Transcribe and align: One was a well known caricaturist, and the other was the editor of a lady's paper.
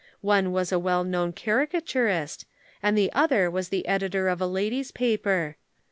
One 0.21 0.51
was 0.51 0.71
a 0.71 0.79
well 0.79 1.03
known 1.03 1.31
caricaturist, 1.31 2.45
and 2.81 2.97
the 2.97 3.13
other 3.13 3.51
was 3.51 3.69
the 3.69 3.87
editor 3.87 4.29
of 4.29 4.41
a 4.41 4.47
lady's 4.47 4.89
paper. 4.89 5.57